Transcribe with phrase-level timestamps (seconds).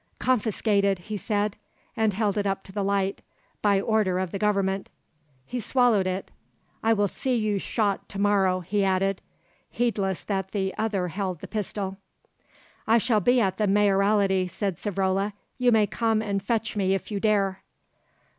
[0.17, 1.57] "Confiscated," he said,
[1.95, 3.21] and held it up to the light,
[3.61, 4.89] "by order of the Government."
[5.45, 6.31] He swallowed it.
[6.81, 9.21] "I will see you shot to morrow," he added,
[9.69, 11.97] heedless that the other held the pistol.
[12.87, 17.11] "I shall be at the Mayoralty," said Savrola; "you may come and fetch me if
[17.11, 17.61] you dare."